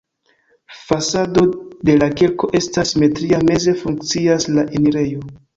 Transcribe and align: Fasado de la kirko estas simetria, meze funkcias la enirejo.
Fasado 0.85 1.43
de 1.89 1.99
la 2.03 2.09
kirko 2.21 2.49
estas 2.63 2.95
simetria, 2.95 3.43
meze 3.51 3.77
funkcias 3.85 4.53
la 4.57 4.69
enirejo. 4.81 5.33